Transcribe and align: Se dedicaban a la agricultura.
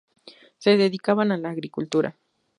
Se 0.57 0.77
dedicaban 0.77 1.31
a 1.31 1.37
la 1.37 1.51
agricultura. 1.51 2.17